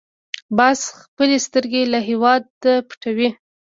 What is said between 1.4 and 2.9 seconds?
سترګې له هېواده